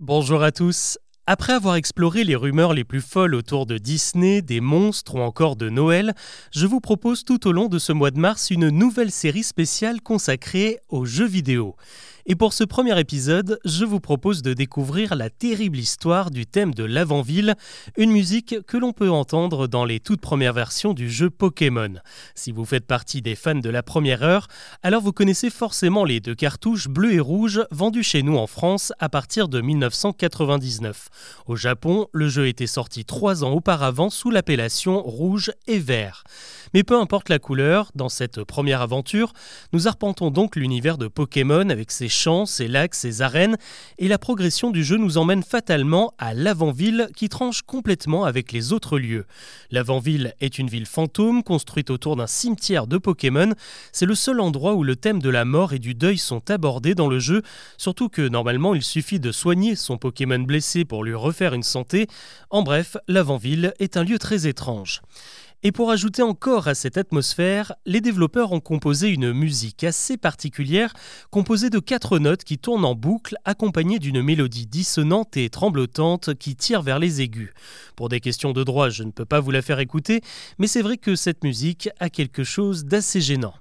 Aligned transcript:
Bonjour 0.00 0.44
à 0.44 0.52
tous. 0.52 0.96
Après 1.26 1.52
avoir 1.52 1.74
exploré 1.74 2.22
les 2.22 2.36
rumeurs 2.36 2.72
les 2.72 2.84
plus 2.84 3.00
folles 3.00 3.34
autour 3.34 3.66
de 3.66 3.78
Disney, 3.78 4.42
des 4.42 4.60
monstres 4.60 5.16
ou 5.16 5.18
encore 5.18 5.56
de 5.56 5.68
Noël, 5.68 6.14
je 6.52 6.68
vous 6.68 6.78
propose 6.78 7.24
tout 7.24 7.48
au 7.48 7.52
long 7.52 7.66
de 7.66 7.80
ce 7.80 7.92
mois 7.92 8.12
de 8.12 8.20
mars 8.20 8.50
une 8.50 8.68
nouvelle 8.68 9.10
série 9.10 9.42
spéciale 9.42 10.00
consacrée 10.00 10.78
aux 10.88 11.04
jeux 11.04 11.26
vidéo. 11.26 11.74
Et 12.30 12.34
pour 12.34 12.52
ce 12.52 12.62
premier 12.62 13.00
épisode, 13.00 13.58
je 13.64 13.86
vous 13.86 14.00
propose 14.00 14.42
de 14.42 14.52
découvrir 14.52 15.16
la 15.16 15.30
terrible 15.30 15.78
histoire 15.78 16.30
du 16.30 16.44
thème 16.44 16.74
de 16.74 16.84
l'avant-ville, 16.84 17.54
une 17.96 18.10
musique 18.10 18.56
que 18.66 18.76
l'on 18.76 18.92
peut 18.92 19.10
entendre 19.10 19.66
dans 19.66 19.86
les 19.86 19.98
toutes 19.98 20.20
premières 20.20 20.52
versions 20.52 20.92
du 20.92 21.10
jeu 21.10 21.30
Pokémon. 21.30 21.94
Si 22.34 22.52
vous 22.52 22.66
faites 22.66 22.86
partie 22.86 23.22
des 23.22 23.34
fans 23.34 23.54
de 23.54 23.70
la 23.70 23.82
première 23.82 24.22
heure, 24.22 24.46
alors 24.82 25.00
vous 25.00 25.12
connaissez 25.12 25.48
forcément 25.48 26.04
les 26.04 26.20
deux 26.20 26.34
cartouches 26.34 26.88
bleues 26.88 27.14
et 27.14 27.20
rouges 27.20 27.62
vendues 27.70 28.02
chez 28.02 28.22
nous 28.22 28.36
en 28.36 28.46
France 28.46 28.92
à 28.98 29.08
partir 29.08 29.48
de 29.48 29.62
1999. 29.62 31.08
Au 31.46 31.56
Japon, 31.56 32.08
le 32.12 32.28
jeu 32.28 32.46
était 32.46 32.66
sorti 32.66 33.06
trois 33.06 33.42
ans 33.42 33.52
auparavant 33.52 34.10
sous 34.10 34.30
l'appellation 34.30 35.00
rouge 35.00 35.50
et 35.66 35.78
vert. 35.78 36.24
Mais 36.74 36.82
peu 36.82 37.00
importe 37.00 37.30
la 37.30 37.38
couleur, 37.38 37.90
dans 37.94 38.10
cette 38.10 38.44
première 38.44 38.82
aventure, 38.82 39.32
nous 39.72 39.88
arpentons 39.88 40.30
donc 40.30 40.56
l'univers 40.56 40.98
de 40.98 41.08
Pokémon 41.08 41.70
avec 41.70 41.90
ses 41.90 42.17
champs, 42.18 42.46
ses 42.46 42.68
lacs, 42.68 42.94
ses 42.94 43.22
arènes, 43.22 43.56
et 43.98 44.08
la 44.08 44.18
progression 44.18 44.70
du 44.70 44.84
jeu 44.84 44.96
nous 44.96 45.18
emmène 45.18 45.42
fatalement 45.42 46.12
à 46.18 46.34
l'avant-ville 46.34 47.08
qui 47.16 47.28
tranche 47.28 47.62
complètement 47.62 48.24
avec 48.24 48.52
les 48.52 48.72
autres 48.72 48.98
lieux. 48.98 49.24
L'avant-ville 49.70 50.34
est 50.40 50.58
une 50.58 50.68
ville 50.68 50.86
fantôme 50.86 51.42
construite 51.42 51.90
autour 51.90 52.16
d'un 52.16 52.26
cimetière 52.26 52.86
de 52.86 52.98
Pokémon. 52.98 53.52
C'est 53.92 54.06
le 54.06 54.14
seul 54.14 54.40
endroit 54.40 54.74
où 54.74 54.82
le 54.82 54.96
thème 54.96 55.22
de 55.22 55.30
la 55.30 55.44
mort 55.44 55.72
et 55.72 55.78
du 55.78 55.94
deuil 55.94 56.18
sont 56.18 56.50
abordés 56.50 56.94
dans 56.94 57.08
le 57.08 57.18
jeu, 57.18 57.42
surtout 57.76 58.08
que 58.08 58.26
normalement 58.28 58.74
il 58.74 58.82
suffit 58.82 59.20
de 59.20 59.32
soigner 59.32 59.76
son 59.76 59.98
Pokémon 59.98 60.40
blessé 60.40 60.84
pour 60.84 61.04
lui 61.04 61.14
refaire 61.14 61.54
une 61.54 61.62
santé. 61.62 62.08
En 62.50 62.62
bref, 62.62 62.96
l'avant-ville 63.06 63.72
est 63.78 63.96
un 63.96 64.04
lieu 64.04 64.18
très 64.18 64.46
étrange. 64.46 65.02
Et 65.64 65.72
pour 65.72 65.90
ajouter 65.90 66.22
encore 66.22 66.68
à 66.68 66.76
cette 66.76 66.96
atmosphère, 66.96 67.74
les 67.84 68.00
développeurs 68.00 68.52
ont 68.52 68.60
composé 68.60 69.08
une 69.08 69.32
musique 69.32 69.82
assez 69.82 70.16
particulière, 70.16 70.92
composée 71.32 71.68
de 71.68 71.80
quatre 71.80 72.20
notes 72.20 72.44
qui 72.44 72.58
tournent 72.58 72.84
en 72.84 72.94
boucle, 72.94 73.34
accompagnées 73.44 73.98
d'une 73.98 74.22
mélodie 74.22 74.66
dissonante 74.66 75.36
et 75.36 75.50
tremblotante 75.50 76.34
qui 76.34 76.54
tire 76.54 76.82
vers 76.82 77.00
les 77.00 77.22
aigus. 77.22 77.52
Pour 77.96 78.08
des 78.08 78.20
questions 78.20 78.52
de 78.52 78.62
droit, 78.62 78.88
je 78.88 79.02
ne 79.02 79.10
peux 79.10 79.24
pas 79.24 79.40
vous 79.40 79.50
la 79.50 79.60
faire 79.60 79.80
écouter, 79.80 80.20
mais 80.58 80.68
c'est 80.68 80.82
vrai 80.82 80.96
que 80.96 81.16
cette 81.16 81.42
musique 81.42 81.88
a 81.98 82.08
quelque 82.08 82.44
chose 82.44 82.84
d'assez 82.84 83.20
gênant. 83.20 83.54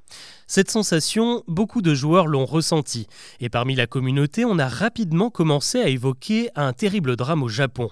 Cette 0.49 0.71
sensation, 0.71 1.43
beaucoup 1.49 1.81
de 1.81 1.93
joueurs 1.93 2.25
l'ont 2.25 2.45
ressenti, 2.45 3.07
et 3.41 3.49
parmi 3.49 3.75
la 3.75 3.85
communauté, 3.85 4.45
on 4.45 4.57
a 4.59 4.69
rapidement 4.69 5.29
commencé 5.29 5.81
à 5.81 5.89
évoquer 5.89 6.49
un 6.55 6.71
terrible 6.71 7.17
drame 7.17 7.43
au 7.43 7.49
Japon. 7.49 7.89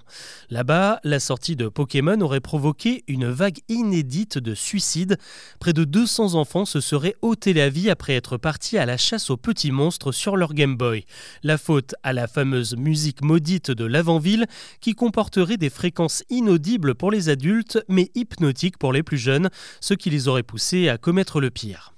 Là-bas, 0.48 0.98
la 1.04 1.20
sortie 1.20 1.54
de 1.54 1.68
Pokémon 1.68 2.18
aurait 2.22 2.40
provoqué 2.40 3.04
une 3.08 3.28
vague 3.28 3.58
inédite 3.68 4.38
de 4.38 4.54
suicides. 4.54 5.18
Près 5.60 5.74
de 5.74 5.84
200 5.84 6.34
enfants 6.34 6.64
se 6.64 6.80
seraient 6.80 7.14
ôté 7.20 7.52
la 7.52 7.68
vie 7.68 7.90
après 7.90 8.14
être 8.14 8.38
partis 8.38 8.78
à 8.78 8.86
la 8.86 8.96
chasse 8.96 9.28
aux 9.28 9.36
petits 9.36 9.70
monstres 9.70 10.10
sur 10.10 10.34
leur 10.38 10.54
Game 10.54 10.78
Boy. 10.78 11.04
La 11.42 11.58
faute 11.58 11.94
à 12.02 12.14
la 12.14 12.26
fameuse 12.26 12.74
musique 12.74 13.22
maudite 13.22 13.70
de 13.70 13.84
l'avant-ville 13.84 14.46
qui 14.80 14.94
comporterait 14.94 15.58
des 15.58 15.68
fréquences 15.68 16.24
inaudibles 16.30 16.94
pour 16.94 17.10
les 17.10 17.28
adultes 17.28 17.84
mais 17.90 18.10
hypnotiques 18.14 18.78
pour 18.78 18.94
les 18.94 19.02
plus 19.02 19.18
jeunes, 19.18 19.50
ce 19.82 19.92
qui 19.92 20.08
les 20.08 20.26
aurait 20.26 20.42
poussés 20.42 20.88
à 20.88 20.96
commettre 20.96 21.38
le 21.42 21.50
pire. 21.50 21.95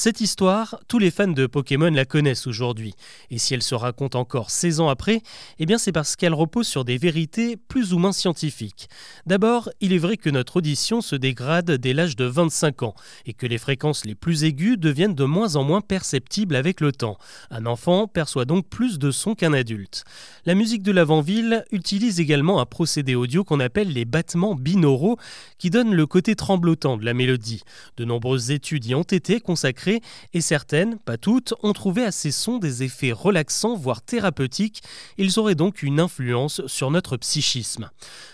Cette 0.00 0.20
histoire, 0.20 0.78
tous 0.86 1.00
les 1.00 1.10
fans 1.10 1.26
de 1.26 1.48
Pokémon 1.48 1.90
la 1.90 2.04
connaissent 2.04 2.46
aujourd'hui, 2.46 2.94
et 3.32 3.38
si 3.38 3.54
elle 3.54 3.64
se 3.64 3.74
raconte 3.74 4.14
encore 4.14 4.48
16 4.48 4.78
ans 4.78 4.88
après, 4.88 5.22
eh 5.58 5.66
bien 5.66 5.76
c'est 5.76 5.90
parce 5.90 6.14
qu'elle 6.14 6.34
repose 6.34 6.68
sur 6.68 6.84
des 6.84 6.98
vérités 6.98 7.56
plus 7.56 7.92
ou 7.92 7.98
moins 7.98 8.12
scientifiques. 8.12 8.88
D'abord, 9.26 9.70
il 9.80 9.92
est 9.92 9.98
vrai 9.98 10.16
que 10.16 10.30
notre 10.30 10.58
audition 10.58 11.00
se 11.00 11.16
dégrade 11.16 11.72
dès 11.72 11.94
l'âge 11.94 12.14
de 12.14 12.26
25 12.26 12.84
ans, 12.84 12.94
et 13.26 13.32
que 13.32 13.44
les 13.44 13.58
fréquences 13.58 14.04
les 14.04 14.14
plus 14.14 14.44
aiguës 14.44 14.78
deviennent 14.78 15.16
de 15.16 15.24
moins 15.24 15.56
en 15.56 15.64
moins 15.64 15.80
perceptibles 15.80 16.54
avec 16.54 16.80
le 16.80 16.92
temps. 16.92 17.18
Un 17.50 17.66
enfant 17.66 18.06
perçoit 18.06 18.44
donc 18.44 18.68
plus 18.68 19.00
de 19.00 19.10
sons 19.10 19.34
qu'un 19.34 19.52
adulte. 19.52 20.04
La 20.46 20.54
musique 20.54 20.84
de 20.84 20.92
l'avant-ville 20.92 21.64
utilise 21.72 22.20
également 22.20 22.60
un 22.60 22.66
procédé 22.66 23.16
audio 23.16 23.42
qu'on 23.42 23.58
appelle 23.58 23.92
les 23.92 24.04
battements 24.04 24.54
binauraux, 24.54 25.18
qui 25.58 25.70
donnent 25.70 25.92
le 25.92 26.06
côté 26.06 26.36
tremblotant 26.36 26.98
de 26.98 27.04
la 27.04 27.14
mélodie. 27.14 27.64
De 27.96 28.04
nombreuses 28.04 28.52
études 28.52 28.86
y 28.86 28.94
ont 28.94 29.02
été 29.02 29.40
consacrées 29.40 29.87
et 30.34 30.40
certaines, 30.40 30.98
pas 30.98 31.16
toutes, 31.16 31.54
ont 31.62 31.72
trouvé 31.72 32.04
à 32.04 32.12
ces 32.12 32.30
sons 32.30 32.58
des 32.58 32.82
effets 32.82 33.12
relaxants, 33.12 33.76
voire 33.76 34.02
thérapeutiques. 34.02 34.82
Ils 35.16 35.38
auraient 35.38 35.54
donc 35.54 35.82
une 35.82 36.00
influence 36.00 36.66
sur 36.66 36.90
notre 36.90 37.16
psychisme. 37.16 37.90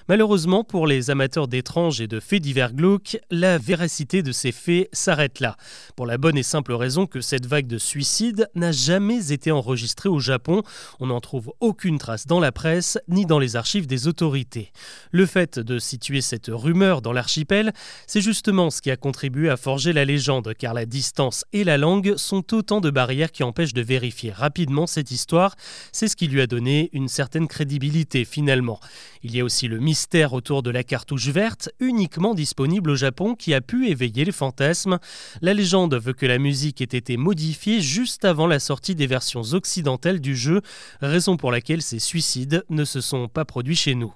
Malheureusement, 0.08 0.64
pour 0.64 0.86
les 0.86 1.10
amateurs 1.10 1.48
d'étranges 1.48 2.00
et 2.00 2.06
de 2.06 2.20
faits 2.20 2.42
divers 2.42 2.74
glauques, 2.74 3.18
la 3.30 3.56
véracité 3.56 4.22
de 4.22 4.32
ces 4.32 4.52
faits 4.52 4.88
s'arrête 4.92 5.40
là. 5.40 5.56
Pour 5.96 6.06
la 6.06 6.18
bonne 6.18 6.36
et 6.36 6.42
simple 6.42 6.72
raison 6.72 7.06
que 7.06 7.20
cette 7.20 7.46
vague 7.46 7.66
de 7.66 7.78
suicides 7.78 8.48
n'a 8.54 8.72
jamais 8.72 9.32
été 9.32 9.50
enregistrée 9.50 10.08
au 10.08 10.20
Japon. 10.20 10.62
On 11.00 11.06
n'en 11.06 11.20
trouve 11.20 11.52
aucune 11.60 11.98
trace 11.98 12.26
dans 12.26 12.40
la 12.40 12.52
presse 12.52 12.98
ni 13.08 13.24
dans 13.24 13.38
les 13.38 13.56
archives 13.56 13.86
des 13.86 14.06
autorités. 14.06 14.72
Le 15.10 15.26
fait 15.26 15.58
de 15.58 15.78
situer 15.78 16.20
cette 16.20 16.48
rumeur 16.48 17.00
dans 17.00 17.12
l'archipel, 17.12 17.72
c'est 18.06 18.20
justement 18.20 18.70
ce 18.70 18.82
qui 18.82 18.90
a 18.90 18.96
contribué 18.96 19.48
à 19.48 19.56
forger 19.56 19.92
la 19.92 20.04
légende, 20.04 20.52
car 20.58 20.74
la 20.74 20.86
distance 20.86 21.43
et 21.52 21.64
la 21.64 21.78
langue 21.78 22.16
sont 22.16 22.54
autant 22.54 22.80
de 22.80 22.90
barrières 22.90 23.32
qui 23.32 23.42
empêchent 23.42 23.74
de 23.74 23.82
vérifier 23.82 24.32
rapidement 24.32 24.86
cette 24.86 25.10
histoire. 25.10 25.54
C'est 25.92 26.08
ce 26.08 26.16
qui 26.16 26.26
lui 26.26 26.40
a 26.40 26.46
donné 26.46 26.90
une 26.92 27.08
certaine 27.08 27.48
crédibilité 27.48 28.24
finalement. 28.24 28.80
Il 29.22 29.34
y 29.34 29.40
a 29.40 29.44
aussi 29.44 29.68
le 29.68 29.78
mystère 29.78 30.32
autour 30.32 30.62
de 30.62 30.70
la 30.70 30.84
cartouche 30.84 31.28
verte, 31.28 31.70
uniquement 31.80 32.34
disponible 32.34 32.90
au 32.90 32.96
Japon, 32.96 33.34
qui 33.34 33.54
a 33.54 33.60
pu 33.60 33.88
éveiller 33.88 34.24
les 34.24 34.32
fantasmes. 34.32 34.98
La 35.40 35.54
légende 35.54 35.94
veut 35.94 36.12
que 36.12 36.26
la 36.26 36.38
musique 36.38 36.80
ait 36.80 36.84
été 36.84 37.16
modifiée 37.16 37.80
juste 37.80 38.24
avant 38.24 38.46
la 38.46 38.58
sortie 38.58 38.94
des 38.94 39.06
versions 39.06 39.42
occidentales 39.52 40.20
du 40.20 40.36
jeu, 40.36 40.60
raison 41.00 41.36
pour 41.36 41.52
laquelle 41.52 41.82
ces 41.82 41.98
suicides 41.98 42.64
ne 42.70 42.84
se 42.84 43.00
sont 43.00 43.28
pas 43.28 43.44
produits 43.44 43.76
chez 43.76 43.94
nous. 43.94 44.14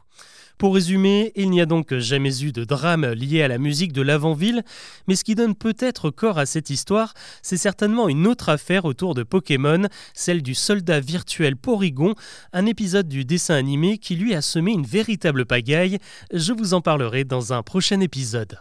Pour 0.58 0.74
résumer, 0.74 1.30
il 1.36 1.50
n'y 1.50 1.60
a 1.60 1.66
donc 1.66 1.94
jamais 1.94 2.42
eu 2.42 2.50
de 2.50 2.64
drame 2.64 3.06
lié 3.12 3.42
à 3.42 3.48
la 3.48 3.58
musique 3.58 3.92
de 3.92 4.02
l'avant-ville, 4.02 4.64
mais 5.06 5.14
ce 5.14 5.22
qui 5.22 5.36
donne 5.36 5.54
peut-être 5.54 6.10
corps 6.10 6.36
à 6.38 6.46
cette 6.46 6.68
histoire, 6.68 7.14
c'est 7.42 7.56
certainement 7.56 8.08
une 8.08 8.26
autre 8.26 8.48
affaire 8.48 8.84
autour 8.84 9.14
de 9.14 9.22
Pokémon, 9.22 9.86
celle 10.14 10.42
du 10.42 10.56
soldat 10.56 10.98
virtuel 10.98 11.56
Porygon, 11.56 12.16
un 12.52 12.66
épisode 12.66 13.06
du 13.06 13.24
dessin 13.24 13.54
animé 13.54 13.98
qui 13.98 14.16
lui 14.16 14.34
a 14.34 14.42
semé 14.42 14.72
une 14.72 14.84
véritable 14.84 15.46
pagaille. 15.46 15.98
Je 16.32 16.52
vous 16.52 16.74
en 16.74 16.80
parlerai 16.80 17.22
dans 17.22 17.52
un 17.52 17.62
prochain 17.62 18.00
épisode. 18.00 18.58